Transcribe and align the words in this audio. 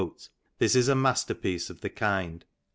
This 0.57 0.75
is 0.75 0.87
a" 0.89 0.95
masterpiece 1.05 1.69
of 1.69 1.81
the 1.81 1.89
kind. 1.91 2.43